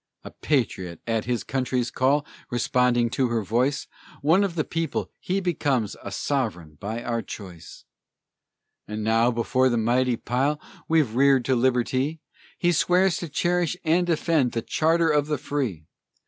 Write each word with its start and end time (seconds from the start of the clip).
A 0.23 0.31
patriot, 0.31 0.99
at 1.05 1.25
his 1.25 1.43
country's 1.43 1.91
call, 1.91 2.25
Responding 2.49 3.11
to 3.11 3.27
her 3.27 3.43
voice; 3.43 3.85
One 4.23 4.43
of 4.43 4.55
the 4.55 4.63
people, 4.63 5.11
he 5.19 5.39
becomes 5.39 5.95
A 6.01 6.11
sovereign 6.11 6.75
by 6.79 7.03
our 7.03 7.21
choice! 7.21 7.85
And 8.87 9.03
now, 9.03 9.29
before 9.29 9.69
the 9.69 9.77
mighty 9.77 10.17
pile 10.17 10.59
We've 10.87 11.13
reared 11.13 11.45
to 11.45 11.55
Liberty, 11.55 12.19
He 12.57 12.71
swears 12.71 13.17
to 13.17 13.29
cherish 13.29 13.77
and 13.85 14.07
defend 14.07 14.53
The 14.53 14.63
charter 14.63 15.09
of 15.11 15.27
the 15.27 15.37
free! 15.37 15.85